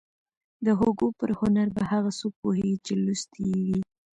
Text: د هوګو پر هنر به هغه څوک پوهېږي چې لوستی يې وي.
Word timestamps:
د 0.65 0.67
هوګو 0.79 1.07
پر 1.19 1.29
هنر 1.39 1.67
به 1.75 1.81
هغه 1.91 2.11
څوک 2.19 2.33
پوهېږي 2.41 2.77
چې 2.85 2.93
لوستی 3.03 3.41
يې 3.51 3.59
وي. 3.67 3.79